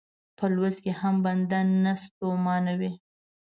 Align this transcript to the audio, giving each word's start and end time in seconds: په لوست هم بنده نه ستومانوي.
په 0.37 0.45
لوست 0.55 0.83
هم 0.99 1.15
بنده 1.25 1.59
نه 1.83 1.93
ستومانوي. 2.03 2.91